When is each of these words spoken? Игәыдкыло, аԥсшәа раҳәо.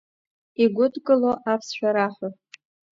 Игәыдкыло, 0.63 1.31
аԥсшәа 1.51 1.89
раҳәо. 1.95 2.29